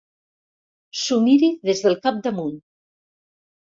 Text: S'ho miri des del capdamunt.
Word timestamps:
S'ho 1.01 1.19
miri 1.27 1.51
des 1.71 1.85
del 1.85 1.99
capdamunt. 2.07 2.59